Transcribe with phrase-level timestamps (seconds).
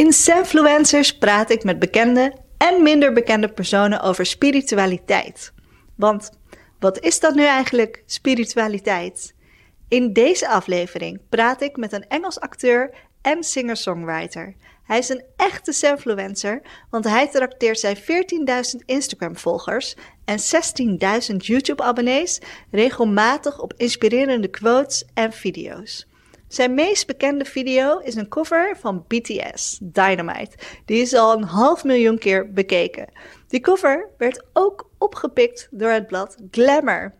[0.00, 5.52] In Senfluencers praat ik met bekende en minder bekende personen over spiritualiteit.
[5.96, 6.30] Want
[6.78, 9.34] wat is dat nu eigenlijk, spiritualiteit?
[9.88, 14.54] In deze aflevering praat ik met een Engels acteur en singer-songwriter.
[14.84, 18.02] Hij is een echte Senfluencer, want hij trakteert zijn 14.000
[18.84, 20.38] Instagram-volgers en
[21.30, 22.40] 16.000 YouTube-abonnees
[22.70, 26.08] regelmatig op inspirerende quotes en video's.
[26.50, 30.56] Zijn meest bekende video is een cover van BTS, Dynamite.
[30.84, 33.08] Die is al een half miljoen keer bekeken.
[33.48, 37.14] Die cover werd ook opgepikt door het blad Glamour.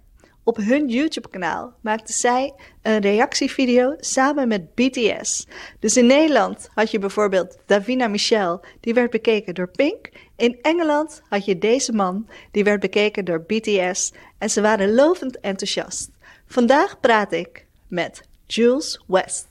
[0.45, 5.47] Op hun YouTube-kanaal maakte zij een reactievideo samen met BTS.
[5.79, 10.11] Dus in Nederland had je bijvoorbeeld Davina Michelle, die werd bekeken door Pink.
[10.37, 14.13] In Engeland had je deze man, die werd bekeken door BTS.
[14.39, 16.11] En ze waren lovend enthousiast.
[16.47, 19.47] Vandaag praat ik met Julz West.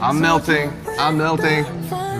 [0.00, 0.70] I'm melting.
[0.96, 1.64] I'm melting.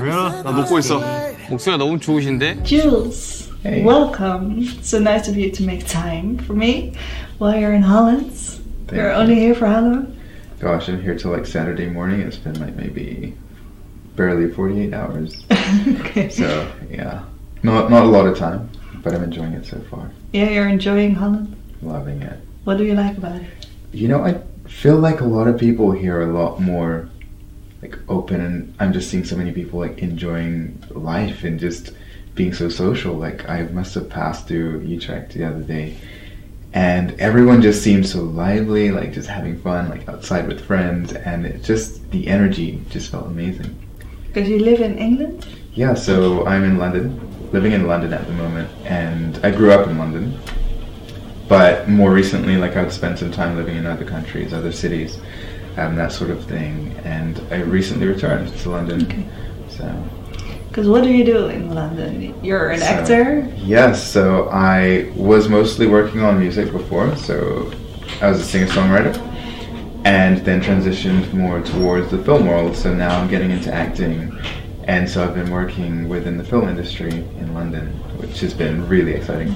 [0.00, 0.42] 그래요?
[0.42, 1.00] 나 녹고 있어.
[1.48, 2.64] 목소리가 너무 좋으신데?
[2.64, 3.48] Julz.
[3.62, 3.84] Hey.
[3.84, 4.66] Welcome.
[4.82, 6.94] So nice of you to make time for me
[7.38, 8.32] while you're in Holland.
[8.92, 10.19] You're only here for how long?
[10.60, 12.20] Gosh, I'm here till like Saturday morning.
[12.20, 13.34] It's been like maybe
[14.14, 15.44] barely 48 hours.
[16.00, 16.28] okay.
[16.28, 17.24] So yeah,
[17.62, 18.68] not not a lot of time,
[19.02, 20.10] but I'm enjoying it so far.
[20.34, 21.56] Yeah, you're enjoying Holland.
[21.80, 22.38] Loving it.
[22.64, 23.48] What do you like about it?
[23.92, 27.08] You know, I feel like a lot of people here are a lot more
[27.80, 31.92] like open, and I'm just seeing so many people like enjoying life and just
[32.34, 33.14] being so social.
[33.14, 35.96] Like I must have passed through Utrecht the other day,
[36.72, 41.44] and everyone just seemed so lively, like just having fun, like outside with friends, and
[41.44, 43.76] it just the energy just felt amazing.
[44.26, 45.46] Because you live in England?
[45.74, 49.88] Yeah, so I'm in London, living in London at the moment, and I grew up
[49.88, 50.38] in London.
[51.48, 55.18] But more recently, like I'd spent some time living in other countries, other cities,
[55.76, 56.92] um, that sort of thing.
[57.02, 59.02] And I recently returned to London.
[59.02, 59.28] Okay.
[59.68, 60.04] So
[60.70, 62.32] Because what do you do in London?
[62.44, 63.46] You're an So- actor?
[63.56, 67.14] yes, so I was mostly working on music before.
[67.16, 67.70] So
[68.22, 69.18] I was a singer-songwriter,
[70.04, 72.76] and then transitioned more towards the film world.
[72.76, 74.30] So now I'm getting into acting,
[74.84, 77.86] and so I've been working within the film industry in London,
[78.18, 79.52] which has been really exciting.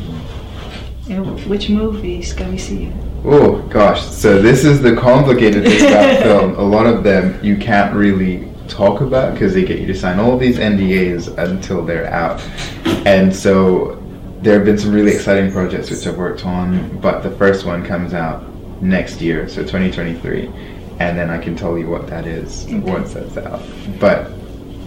[1.09, 2.91] In which movies can we see?
[3.25, 6.55] Oh gosh, so this is the complicated thing about film.
[6.57, 10.19] A lot of them you can't really talk about because they get you to sign
[10.19, 12.41] all these NDAs until they're out.
[13.07, 14.01] And so
[14.43, 17.85] there have been some really exciting projects which I've worked on, but the first one
[17.85, 18.45] comes out
[18.83, 20.47] next year, so 2023,
[21.01, 22.79] and then I can tell you what that is Okay.
[22.79, 23.63] once that's out.
[23.99, 24.31] But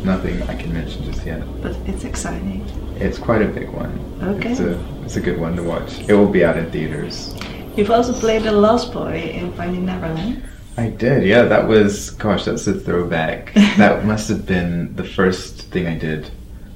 [0.03, 1.41] nothing I can mention just yet.
[1.61, 2.65] But it's exciting.
[2.99, 3.91] It's quite a big one.
[4.21, 4.51] Okay.
[4.51, 5.99] It's a it's a good one to watch.
[6.07, 7.33] It will be out in theaters.
[7.75, 10.43] You've also played the Lost Boy in Finding Neverland.
[10.77, 11.43] I did, yeah.
[11.43, 13.53] That was, gosh, that's a throwback.
[13.77, 16.29] that must have been the first thing I did.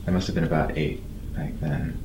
[0.08, 1.04] I must have been about eight
[1.36, 2.02] back then.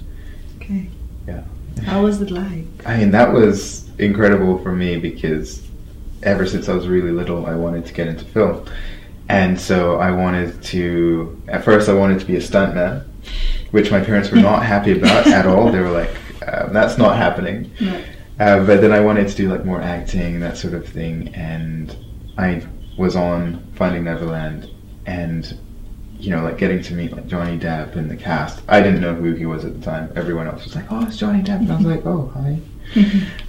[0.56, 0.88] Okay.
[1.26, 1.42] Yeah.
[1.84, 2.64] How was it like?
[2.84, 5.66] I mean, that was incredible for me because
[6.22, 8.68] ever since I was really little, I wanted to get into film.
[9.28, 13.04] And so I wanted to, at first, I wanted to be a stuntman,
[13.70, 15.72] which my parents were not happy about at all.
[15.72, 16.10] They were like,
[16.46, 17.70] uh, that's not happening.
[17.80, 18.04] No.
[18.38, 21.28] Uh, but then I wanted to do like more acting, and that sort of thing,
[21.34, 21.96] and
[22.36, 22.66] I
[22.98, 24.70] was on Finding Neverland,
[25.06, 25.58] and
[26.18, 28.62] you know, like getting to meet like Johnny Depp in the cast.
[28.68, 30.12] I didn't know who he was at the time.
[30.16, 32.58] Everyone else was like, "Oh, it's Johnny Depp," and I was like, "Oh, hi."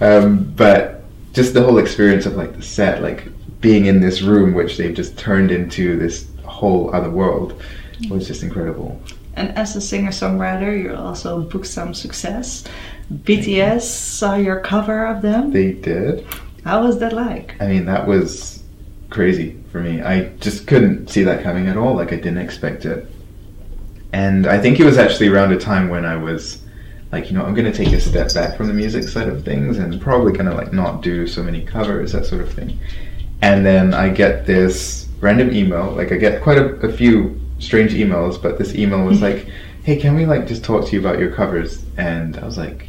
[0.04, 3.28] um, but just the whole experience of like the set, like
[3.60, 7.60] being in this room, which they've just turned into this whole other world,
[8.08, 9.00] was just incredible.
[9.38, 12.64] And as a singer-songwriter, you also booked some success.
[13.12, 15.52] BTS saw your cover of them.
[15.52, 16.26] They did.
[16.64, 17.54] How was that like?
[17.60, 18.64] I mean, that was
[19.10, 20.02] crazy for me.
[20.02, 21.94] I just couldn't see that coming at all.
[21.94, 23.06] Like, I didn't expect it.
[24.12, 26.60] And I think it was actually around a time when I was
[27.12, 29.44] like, you know, I'm going to take a step back from the music side of
[29.44, 32.76] things and probably going to like not do so many covers, that sort of thing.
[33.40, 35.92] And then I get this random email.
[35.92, 39.48] Like, I get quite a, a few strange emails, but this email was like,
[39.84, 41.84] hey, can we like just talk to you about your covers?
[41.96, 42.88] And I was like,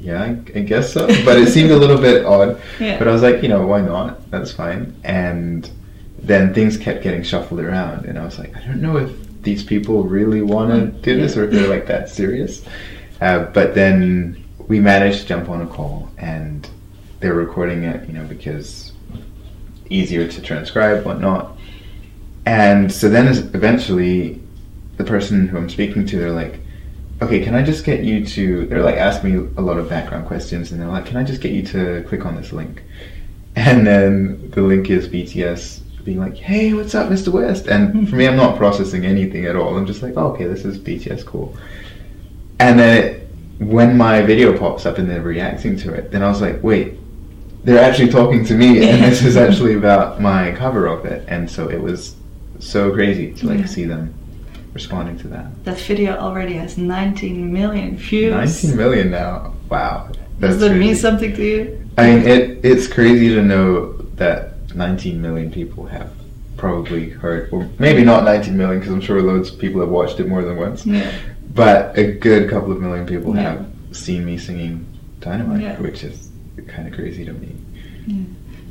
[0.00, 1.06] yeah, I, I guess so.
[1.24, 2.60] But it seemed a little bit odd.
[2.78, 2.98] Yeah.
[2.98, 4.30] But I was like, you know, why not?
[4.30, 4.94] That's fine.
[5.04, 5.70] And
[6.18, 9.62] then things kept getting shuffled around, and I was like, I don't know if these
[9.62, 12.64] people really want to do this or if they're like that serious.
[13.20, 16.68] Uh, but then we managed to jump on a call, and
[17.20, 18.92] they're recording it, you know, because
[19.90, 21.53] easier to transcribe, whatnot.
[22.46, 24.40] And so then eventually
[24.96, 26.60] the person who I'm speaking to, they're like,
[27.22, 28.66] okay, can I just get you to?
[28.66, 31.40] They're like asking me a lot of background questions, and they're like, can I just
[31.40, 32.82] get you to click on this link?
[33.56, 37.28] And then the link is BTS being like, hey, what's up, Mr.
[37.28, 37.68] West?
[37.68, 38.04] And hmm.
[38.06, 39.76] for me, I'm not processing anything at all.
[39.76, 41.56] I'm just like, oh, okay, this is BTS, cool.
[42.58, 43.28] And then it,
[43.60, 46.94] when my video pops up and they're reacting to it, then I was like, wait,
[47.62, 51.24] they're actually talking to me, and this is actually about my cover of it.
[51.28, 52.16] And so it was
[52.64, 53.66] so crazy to like Yeah.
[53.66, 54.14] see them
[54.72, 55.46] responding to that.
[55.64, 58.32] That video already has 19 million views.
[58.64, 59.52] 19 million now.
[59.70, 60.08] Wow.
[60.40, 61.78] Does that mean something to you?
[61.96, 66.10] I mean, it it's crazy to know that 19 million people have
[66.56, 70.18] probably heard, or maybe not 19 million, because I'm sure loads of people have watched
[70.18, 71.10] it more than once, Yeah.
[71.54, 73.42] but a good couple of million people Yeah.
[73.42, 74.86] have seen me singing
[75.20, 75.80] Dynamite, Yeah.
[75.80, 76.30] which is
[76.68, 77.50] kind of crazy to me.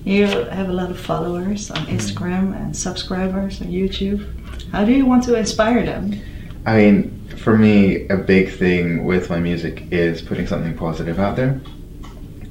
[0.04, 1.96] You have a lot of followers on mm-hmm.
[1.96, 4.28] Instagram and subscribers on YouTube.
[4.72, 6.20] How do you want to inspire them?
[6.66, 11.36] I mean, for me, a big thing with my music is putting something positive out
[11.36, 11.62] there.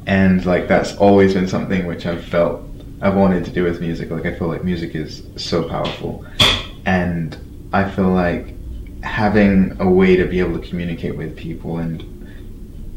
[0.06, 2.62] And like that's always been something which I've felt
[3.00, 4.10] I've wanted to do with music.
[4.10, 6.24] Like I feel like music is so powerful.
[6.86, 7.36] And
[7.72, 8.54] I feel like
[9.02, 12.02] having a way to be able to communicate with people and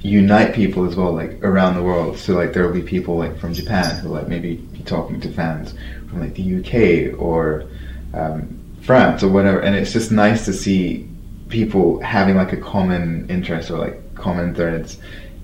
[0.06, 2.18] unite people as well, like around the world.
[2.18, 5.32] So like there will be people like from Japan who like maybe be talking to
[5.32, 5.74] fans
[6.08, 7.66] from like the UK or
[8.14, 11.10] um, France or whatever, and it's just nice to see
[11.50, 14.98] people having like a common interest or like common threads,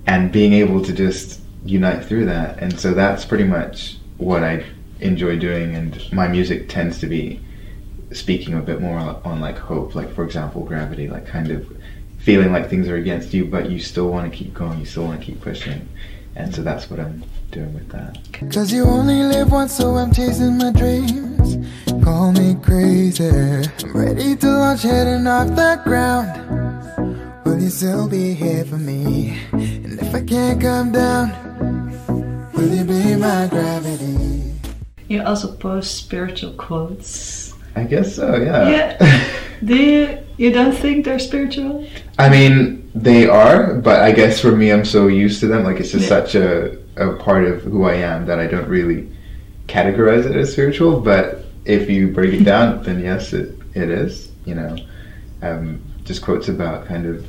[0.06, 2.58] and being able to just unite through that.
[2.58, 4.64] And so that's pretty much what I
[5.00, 7.40] enjoy doing, and my music tends to be
[8.12, 11.66] speaking a bit more on like hope, like for example, gravity, like kind of
[12.22, 15.04] feeling like things are against you, but you still want to keep going, you still
[15.04, 15.88] want to keep pushing,
[16.36, 18.18] and so that's what I'm doing with that.
[18.50, 21.58] Cause you only live once, so I'm chasing my dreams.
[22.04, 23.28] Call me crazy.
[23.28, 27.44] I'm ready to launch heading off the ground.
[27.44, 29.38] Will you still be here for me?
[29.52, 31.30] And if I can't come down,
[32.54, 34.52] will you be my gravity?
[35.08, 37.52] You also post spiritual quotes.
[37.74, 38.68] I guess so, yeah.
[38.68, 39.28] Yeah.
[39.64, 41.86] Do you you don't think they're spiritual?
[42.18, 45.64] I mean, they are, but I guess for me, I'm so used to them.
[45.64, 46.08] Like, it's just Yeah.
[46.08, 49.08] such a, a part of who I am that I don't really
[49.68, 51.00] categorize it as spiritual.
[51.00, 54.30] But if you break it down, then yes, it, it is.
[54.44, 54.76] You know,
[55.42, 57.24] um, just quotes about kind of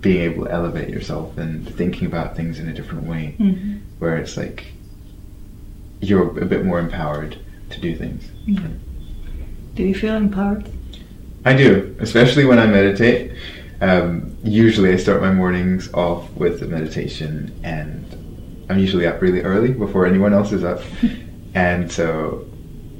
[0.00, 3.78] being able to elevate yourself and thinking about things in a different way, Mm-hmm.
[3.98, 4.66] where it's like
[6.00, 7.36] you're a bit more empowered
[7.70, 8.24] to do things.
[9.74, 10.68] Do you feel empowered?
[11.44, 13.32] I do, especially when I meditate.
[13.80, 19.42] Um, usually, I start my mornings off with a meditation, and I'm usually up really
[19.42, 20.80] early before anyone else is up.
[21.54, 22.46] and so,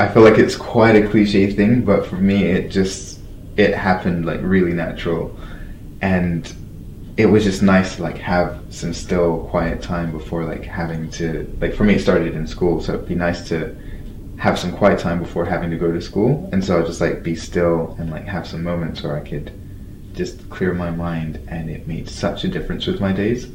[0.00, 3.20] I feel like it's quite a cliche thing, but for me, it just
[3.56, 5.36] it happened like really natural,
[6.00, 6.54] and
[7.16, 11.52] it was just nice to like have some still quiet time before like having to
[11.60, 13.76] like for me it started in school, so it'd be nice to
[14.38, 16.48] have some quiet time before having to go to school.
[16.52, 19.52] And so I'll just like be still and like have some moments where I could
[20.14, 23.48] just clear my mind and it made such a difference with my days.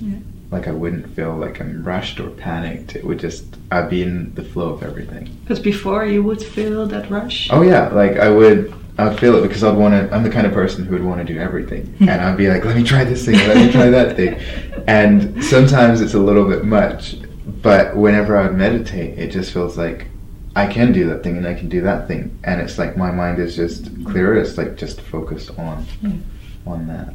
[0.00, 0.18] Yeah.
[0.50, 2.96] like I wouldn't feel like I'm rushed or panicked.
[2.96, 5.36] It would just I'd be in the flow of everything.
[5.42, 7.48] Because before you would feel that rush.
[7.52, 7.88] oh yeah.
[7.88, 10.84] Like I would I'd feel it because I'd want to I'm the kind of person
[10.86, 11.86] who would want to do everything.
[11.98, 12.08] Hmm.
[12.08, 13.34] And I'd be like let me try this thing.
[13.34, 14.34] Let me try that thing.
[14.86, 17.16] And sometimes it's a little bit much
[17.60, 20.06] but whenever I would meditate it just feels like
[20.54, 23.10] I can do that thing and I can do that thing, and it's like my
[23.10, 24.36] mind is just clearer.
[24.36, 26.20] It's like just focused on Mm.
[26.66, 27.14] on that.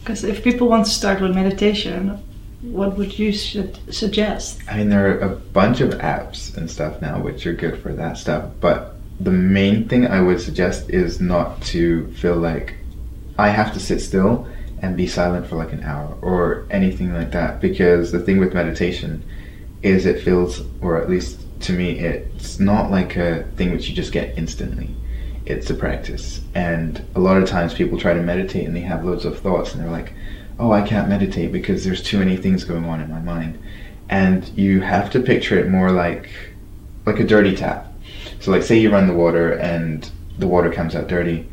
[0.00, 2.18] Because if people want to start with meditation,
[2.60, 4.60] what would you should suggest?
[4.70, 7.92] I mean, there are a bunch of apps and stuff now which are good for
[7.94, 12.74] that stuff, but the main thing I would suggest is not to feel like
[13.38, 14.46] I have to sit still
[14.82, 18.52] and be silent for like an hour or anything like that, because the thing with
[18.52, 19.22] meditation
[19.82, 23.94] is it feels, or at least to me, it's not like a thing which you
[23.94, 24.94] just get instantly.
[25.46, 26.40] It's a practice.
[26.54, 29.72] And a lot of times people try to meditate and they have loads of thoughts
[29.72, 30.12] and they're like,
[30.58, 33.58] oh, I can't meditate because there's too many things going on in my mind.
[34.08, 36.30] And you have to picture it more like
[37.06, 37.92] like a dirty tap.
[38.40, 41.48] So like say you run the water and the water comes out dirty,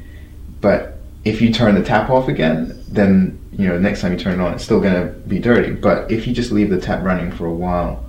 [0.59, 4.39] but if you turn the tap off again, then you know next time you turn
[4.39, 5.71] it on, it's still gonna be dirty.
[5.71, 8.05] But if you just leave the tap running for a while,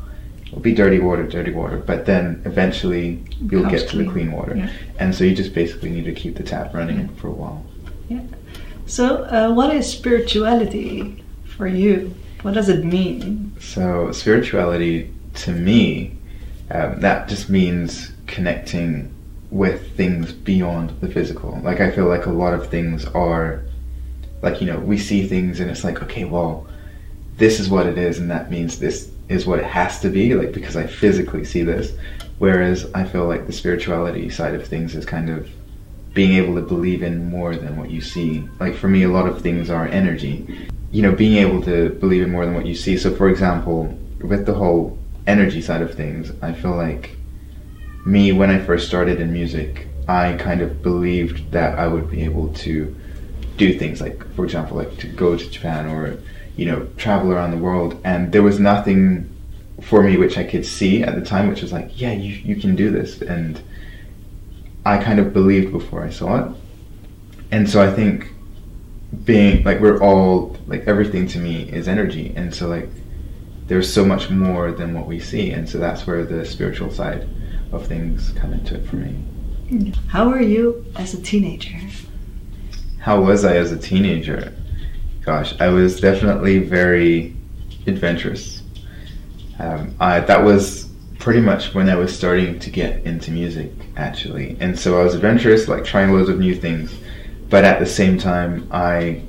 [0.61, 1.79] be dirty water, dirty water.
[1.79, 4.33] But then eventually you'll get to the clean.
[4.33, 4.57] water.
[4.57, 4.71] Yeah.
[4.99, 7.65] And so you just basically need to keep the tap running for a while.
[8.09, 8.23] Yeah.
[8.87, 12.15] So, uh, what is spirituality for you?
[12.43, 13.55] What does it mean?
[13.61, 16.19] So spirituality to me,
[16.71, 19.15] um, that just means connecting
[19.51, 21.61] with things beyond the physical.
[21.63, 23.63] Like I feel like a lot of things are
[24.43, 26.67] like you know we see things and it's like okay well
[27.37, 30.35] this is what it is and that means this is what it has to be
[30.35, 31.93] like because I physically see this.
[32.39, 35.49] Whereas I feel like the spirituality side of things is kind of
[36.13, 38.49] being able to believe in more than what you see.
[38.61, 40.69] Like for me, a lot of things are energy.
[40.91, 42.99] You know, being able to believe in more than what you see.
[42.99, 47.17] So, for example, with the whole energy side of things, I feel like
[48.05, 52.25] me, when I first started in music, I kind of believed that I would be
[52.25, 52.95] able to
[53.57, 56.19] do things like, for example, like to go to Japan or,
[56.57, 58.01] you know, travel around the world.
[58.05, 59.29] And there was nothing
[59.81, 62.57] for me which I could see at the time, which was like, yeah, you, you
[62.57, 63.21] can do this.
[63.21, 63.61] And
[64.85, 66.57] I kind of believed before I saw it.
[67.51, 68.33] And so I think
[69.25, 72.89] being like we're all like everything to me is energy and so like
[73.67, 77.29] there's so much more than what we see and so that's where the spiritual side
[77.73, 81.79] of things come into it for me How were you as a teenager?
[83.01, 84.55] how was i as a teenager
[85.25, 87.37] gosh i was definitely very
[87.87, 88.63] adventurous.
[89.59, 90.89] Um, I, that was
[91.19, 94.57] pretty much when i was starting to get into music actually.
[94.61, 96.93] And so i was adventurous like trying loads of new things
[97.49, 99.23] but at the same time i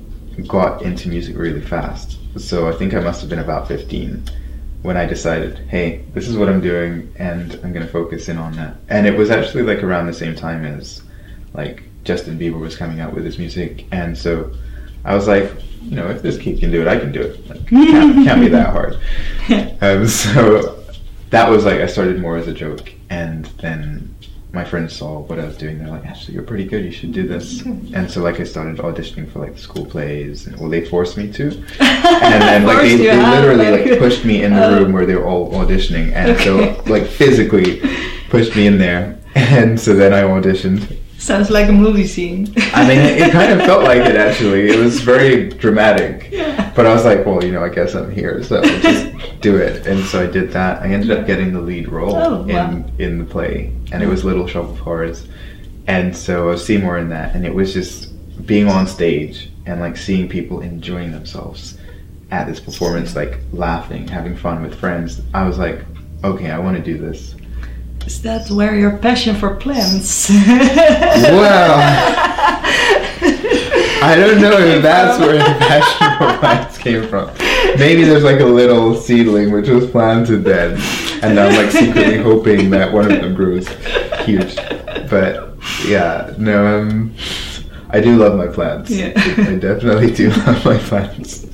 [0.46, 2.18] got into music really fast.
[2.38, 4.24] So i think i must have been about 15
[4.82, 8.38] when i decided hey this is what i'm doing and i'm going to focus in
[8.38, 8.76] on that.
[8.88, 11.02] And it was actually like around the same time as
[11.52, 14.52] like justin bieber was coming out with his music and so
[15.04, 15.50] i was like
[15.82, 18.40] you know if this kid can do it i can do it like, can't, can't
[18.40, 18.94] be that hard
[19.82, 20.82] um, so
[21.30, 24.14] that was like i started more as a joke and then
[24.52, 25.80] my friends saw what I was doing.
[25.80, 26.84] They're like, "Actually, you're pretty good.
[26.84, 30.46] You should do this." And so, like, I started auditioning for like school plays.
[30.46, 31.46] And, well, they forced me to,
[31.80, 34.78] and then like they, they literally like- like pushed me in the Oh.
[34.78, 36.44] room where they were all auditioning, and Okay.
[36.44, 37.80] so like physically
[38.30, 39.18] pushed me in there.
[39.34, 40.98] And so then I auditioned.
[41.18, 42.52] Sounds like a movie scene.
[42.74, 44.68] I mean, it, kind of felt like it actually.
[44.68, 46.28] It was very dramatic.
[46.30, 46.72] Yeah.
[46.76, 49.86] But I was like, well, you know, I guess I'm here, so just do it.
[49.86, 50.82] And so I did that.
[50.82, 52.84] I ended up getting the lead role Oh, in wow.
[52.98, 55.26] in the play, and it was Little Shop of Horrors.
[55.86, 58.10] And so I was Seymour in that, and it was just
[58.46, 61.78] being on stage and like seeing people enjoying themselves
[62.30, 65.22] at this performance, like laughing, having fun with friends.
[65.32, 65.80] I was like,
[66.24, 67.34] okay, I want to do this.
[68.06, 70.30] Is that where your passion for plants?
[71.24, 71.80] Well
[74.04, 77.30] I don't know if that's where the passion for plants came from.
[77.78, 80.78] Maybe there's like a little seedling which was planted then,
[81.22, 83.66] and I'm like secretly hoping that one of them grows
[84.26, 84.56] huge.
[85.08, 85.54] But
[85.86, 87.14] yeah, no, um,
[87.88, 88.90] I do love my plants.
[88.90, 89.12] Yeah.
[89.16, 91.46] I definitely do love my plants.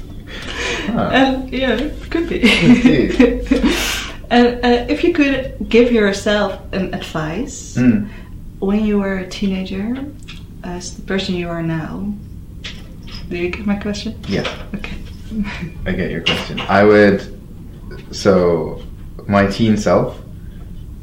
[0.86, 1.10] Huh.
[1.12, 3.76] And yeah, it could be.
[4.30, 8.08] And uh, if you could give yourself an advice Mm.
[8.60, 10.04] when you were a teenager,
[10.62, 12.12] as the person you are now,
[13.28, 14.14] do you get my question?
[14.28, 14.96] Yeah, Okay.
[15.86, 16.60] I get your question.
[16.60, 17.22] I would.
[18.12, 18.82] So,
[19.26, 20.18] my teen self.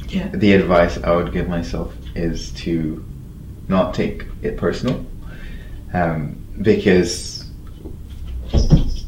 [0.10, 0.28] yeah.
[0.34, 3.04] the advice I would give myself is to
[3.70, 5.06] not take it personal,
[5.94, 7.46] um, because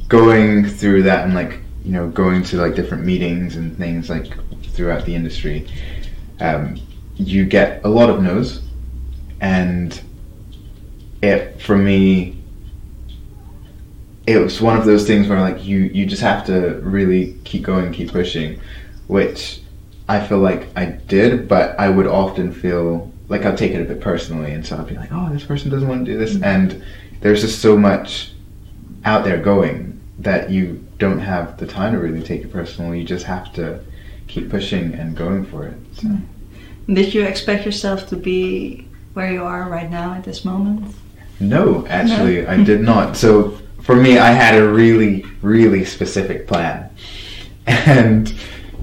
[0.07, 1.59] going through that and like
[1.89, 4.27] you know going to like different meetings and things like
[4.73, 5.67] throughout the industry,
[6.39, 6.79] um,
[7.15, 8.61] you get a lot of no's,
[9.41, 9.99] and
[11.23, 12.37] it for me.
[14.27, 17.63] It was one of those things where like you you just have to really keep
[17.63, 18.61] going, keep pushing,
[19.07, 19.59] which
[20.07, 23.85] I feel like I did, but I would often feel like I'd take it a
[23.85, 26.39] bit personally, and so I'd be like, "Oh, this person doesn't want to do this,"
[26.43, 26.83] and
[27.21, 28.33] there's just so much
[29.05, 32.93] out there going that you don't have the time to really take it personal.
[32.93, 33.79] You just have to
[34.27, 35.77] keep pushing and going for it.
[35.93, 36.07] So.
[36.07, 36.93] Hmm.
[36.93, 40.95] Did you expect yourself to be where you are right now at this moment?
[41.39, 43.15] No, actually, I did not.
[43.23, 46.89] So for me, I had a really, really specific plan,
[47.65, 48.33] and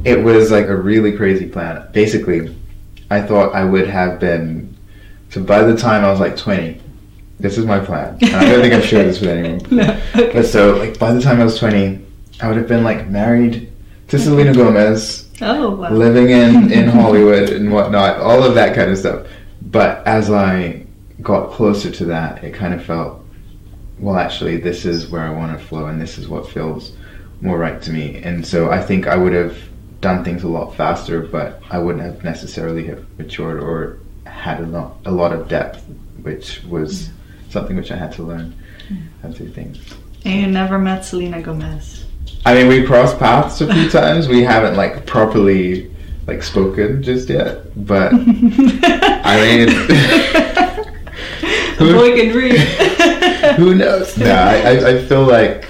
[0.04, 1.88] it was like a really crazy plan.
[1.92, 2.56] Basically,
[3.11, 4.76] I thought I would have been.
[5.30, 6.80] So by the time I was like twenty,
[7.40, 8.18] this is my plan.
[8.23, 9.61] And I don't think I've shared this with anyone.
[9.70, 10.00] No.
[10.14, 10.32] Okay.
[10.32, 12.05] But so, like by the time I was twenty,
[12.40, 13.72] I would have been like married
[14.08, 15.90] to Selena Gomez, Oh wow.
[15.90, 19.26] living in in Hollywood and whatnot, all of that kind of stuff.
[19.62, 20.86] But as I
[21.22, 23.24] got closer to that, it kind of felt,
[23.98, 26.92] well, actually, this is where I want to flow, and this is what feels
[27.40, 28.16] more right to me.
[28.22, 29.56] And so I think I would have
[30.00, 34.66] done things a lot faster, but I wouldn't have necessarily have matured or had a
[34.66, 35.84] lot a lot of depth,
[36.22, 37.10] which was
[37.50, 38.54] something which I had to learn
[38.88, 39.02] mm.
[39.22, 39.78] how to do things.
[40.24, 41.95] And you never met Selena Gomez.
[42.46, 44.28] I mean, we crossed paths a few times.
[44.28, 45.90] We haven't like properly
[46.26, 49.68] like spoken just yet, but I mean,
[51.78, 52.56] A boy can dream.
[53.56, 54.16] who knows?
[54.16, 55.68] No, I, I, I feel like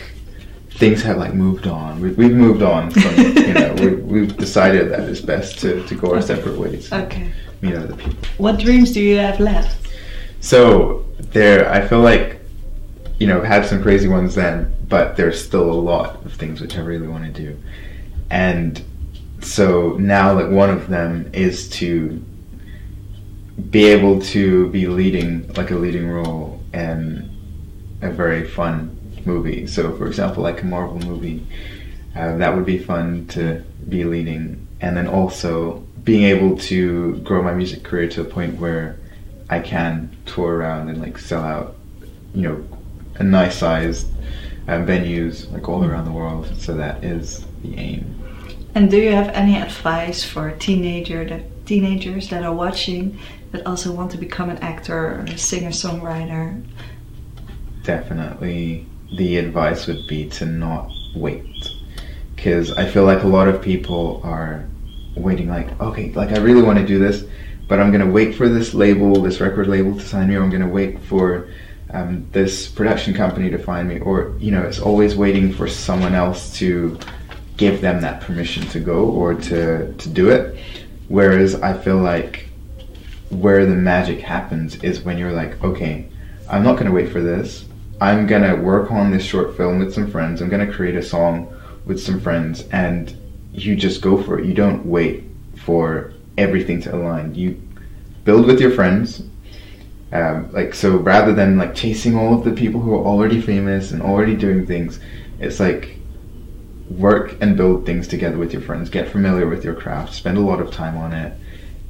[0.71, 2.01] things have like moved on.
[2.01, 5.95] We, we've moved on from, you know, we, we've decided that it's best to, to
[5.95, 6.93] go our separate ways.
[6.93, 7.33] Okay.
[7.61, 8.19] Meet other people.
[8.39, 9.89] What dreams do you have left?
[10.41, 12.41] So there, I feel like,
[13.19, 16.77] you know, had some crazy ones then, but there's still a lot of things which
[16.77, 17.59] I really want to do,
[18.31, 18.83] and
[19.41, 22.23] so now, like one of them is to
[23.71, 27.31] be able to be leading, like a leading role in
[28.03, 29.67] a very fun movie.
[29.67, 31.47] So, for example, like a Marvel movie,
[32.15, 37.43] uh, that would be fun to be leading, and then also being able to grow
[37.43, 38.99] my music career to a point where
[39.49, 41.77] I can tour around and like sell out,
[42.35, 42.76] you know,
[43.19, 44.07] a nice sized
[44.69, 46.51] um, venues like all around the world.
[46.59, 48.23] So that is the aim.
[48.75, 53.19] And do you have any advice for teenager that teenagers that are watching
[53.53, 56.63] that also want to become an actor or a singer songwriter?
[57.85, 61.47] Definitely, the advice would be to not wait,
[62.35, 64.67] because I feel like a lot of people are
[65.17, 65.49] waiting.
[65.49, 67.25] Like, okay, like I really want to do this,
[67.69, 70.51] but I'm gonna wait for this label, this record label to sign me, or I'm
[70.51, 71.49] gonna wait for
[71.91, 76.15] um, this production company to find me, or you know, it's always waiting for someone
[76.15, 76.99] else to
[77.57, 80.59] give them that permission to go or to to do it.
[81.09, 82.49] Whereas I feel like
[83.31, 86.09] where the magic happens is when you're like, okay,
[86.51, 87.65] I'm not gonna wait for this.
[88.01, 90.41] I'm gonna work on this short film with some friends.
[90.41, 91.53] I'm gonna create a song
[91.87, 93.17] with some friends, and
[93.53, 94.45] you just go for it.
[94.47, 95.25] You don't wait
[95.65, 97.35] for everything to align.
[97.35, 97.61] You
[98.25, 99.23] build with your friends.
[100.13, 103.91] Um, like so, rather than like chasing all of the people who are already famous
[103.91, 105.01] and already doing things,
[105.41, 105.97] it's like
[106.89, 108.89] work and build things together with your friends.
[108.89, 110.15] Get familiar with your craft.
[110.15, 111.33] Spend a lot of time on it,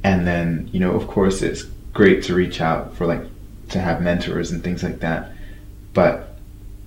[0.02, 3.22] and then you know, of course, it's great to reach out for like
[3.68, 5.32] to have mentors and things like that.
[5.92, 6.36] But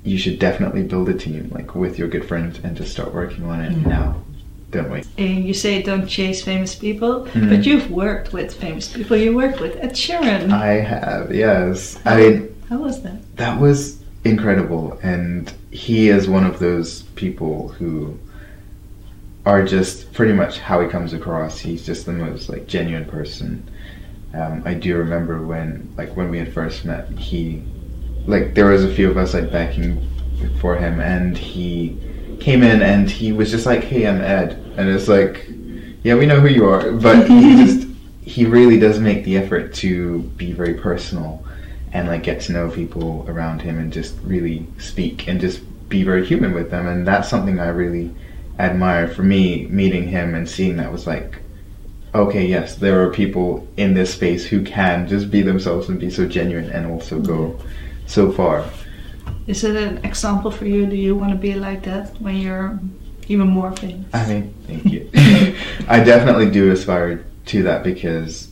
[0.03, 3.45] you should definitely build a team like with your good friends and just start working
[3.45, 4.23] on it now.
[4.71, 5.07] Don't wait.
[5.17, 7.49] And you say don't chase famous people, Mhm.
[7.49, 9.17] but you've worked with famous people.
[9.17, 10.51] You worked with Ed Sheeran.
[10.51, 11.97] I have, yes.
[12.05, 13.17] I mean, How was that?
[13.37, 18.19] that was incredible and he is one of those people who
[19.45, 23.63] are just pretty much how he comes across he's just the most like genuine person
[24.33, 27.63] um, i do remember when like when we had first met he
[28.27, 30.05] like there was a few of us like backing
[30.59, 31.97] for him and he
[32.39, 34.53] came in and he was just like hey i'm ed.
[34.77, 35.47] And it's like
[36.03, 36.91] yeah we know who you are.
[36.91, 37.87] But he just
[38.21, 41.43] he really does make the effort to be very personal
[41.91, 46.03] and like get to know people around him and just really speak and just be
[46.03, 46.87] very human with them.
[46.87, 48.13] And that's something i really
[48.59, 51.39] admire for me meeting him and seeing that was like
[52.13, 56.09] okay yes there are people in this space who can just be themselves and be
[56.09, 57.67] so genuine and also go mm-hmm.
[58.05, 58.65] so far
[59.49, 60.85] Is it an example for you?
[60.85, 62.79] Do you want to be like that when you're
[63.29, 64.05] even more famous?
[64.13, 65.09] I mean, thank you.
[65.87, 68.49] I definitely do aspire to that because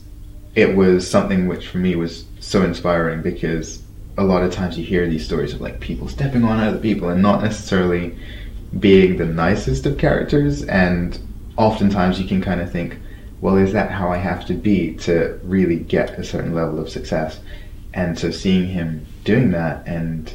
[0.56, 3.80] it was something which for me was so inspiring because
[4.16, 7.10] a lot of times you hear these stories of like people stepping on other people
[7.10, 8.18] and not necessarily
[8.80, 11.20] being the nicest of characters and
[11.56, 12.98] oftentimes you can kind of think
[13.40, 16.88] well is that how I have to be to really get a certain level of
[16.88, 17.38] success
[17.94, 20.32] and so seeing him doing that and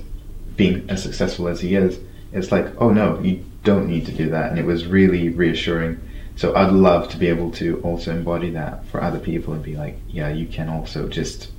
[0.55, 1.99] being as successful as he is
[2.31, 5.99] it's like oh no you don't need to do that and it was really reassuring
[6.35, 9.75] so i'd love to be able to also embody that for other people and be
[9.75, 11.51] like yeah you can also just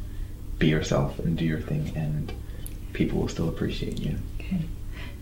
[0.58, 2.32] be yourself and do your thing and
[2.92, 4.60] people will still appreciate you Okay.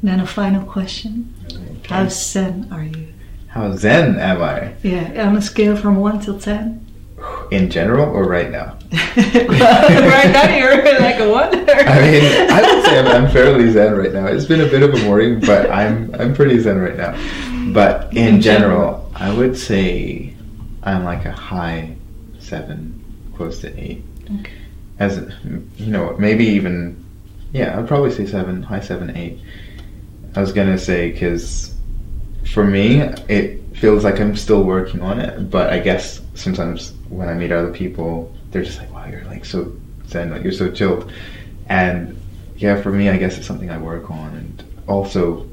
[0.02, 1.32] Then a final question.
[1.88, 3.06] How zen are you?
[3.46, 6.84] how zen am i Yeah, on a scale from 1 till 10.
[7.52, 8.78] In general or right now?
[9.16, 11.54] Right now you're like a 1.
[11.54, 14.26] i mean i would say I'm, I'm fairly zen right now.
[14.26, 17.12] It's been a bit of a morning but i'm i'm pretty zen right now.
[17.72, 20.34] But in, In general, i would say
[20.82, 21.94] i'm like a high
[22.38, 22.98] seven
[23.36, 24.02] close to eight.
[24.40, 24.52] Okay.
[24.98, 25.18] as
[25.76, 27.02] you know maybe even
[27.52, 29.38] yeah i'd probably say seven high seven eight.
[30.34, 31.74] I was gonna say because
[32.54, 37.28] for me it feels like i'm still working on it but i guess sometimes when
[37.28, 39.72] i meet other people they're just like wow you're like so
[40.08, 41.10] zen like you're so chilled.
[41.68, 42.18] And
[42.56, 44.28] yeah for me i guess it's something i work on.
[44.34, 45.46] And also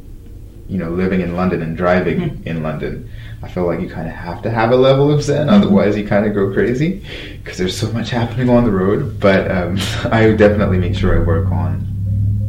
[0.67, 2.45] you know living in london and driving Mhm.
[2.45, 3.09] in london
[3.41, 6.05] i feel like you kind of have to have a level of zen otherwise you
[6.05, 7.01] kind of go crazy
[7.41, 9.19] because there's so much happening on the road.
[9.19, 9.77] But um,
[10.11, 11.85] i definitely make sure i work on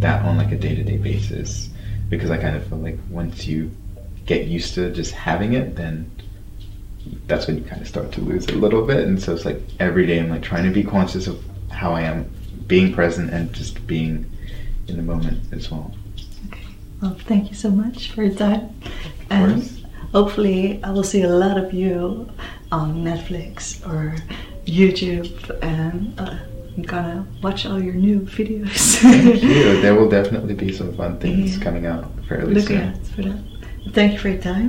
[0.00, 1.68] that on like a day-to-day basis
[2.10, 3.70] because i kind of feel like once you
[4.26, 6.10] get used to just having it then
[7.26, 9.06] that's when you kind of start to lose it a little bit.
[9.06, 12.02] And so it's like every day I'm like trying to be conscious of how I
[12.02, 12.30] am,
[12.66, 14.30] being present and just being
[14.88, 15.94] in the moment as well.
[16.48, 16.60] Okay.
[17.00, 18.60] Well, thank you so much for your time.
[18.84, 18.92] Of
[19.30, 19.84] And course.
[20.12, 22.28] hopefully, I will see a lot of you
[22.72, 24.16] on Netflix or
[24.66, 25.30] YouTube,
[25.62, 26.36] and uh,
[26.76, 28.98] I'm gonna watch all your new videos.
[29.00, 29.50] Thank you.
[29.82, 31.64] There will definitely be some fun things Yeah.
[31.64, 32.88] coming out fairly Looking soon.
[32.88, 33.38] out for that.
[33.92, 34.68] Thank you for your time.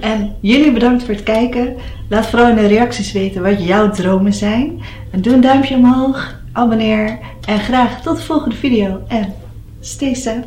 [0.00, 1.76] En jullie bedankt voor het kijken.
[2.08, 4.80] Laat vooral in de reacties weten wat jouw dromen zijn.
[5.10, 9.00] En doe een duimpje omhoog, abonneer en graag tot de volgende video.
[9.08, 9.34] En
[9.80, 10.44] stay safe.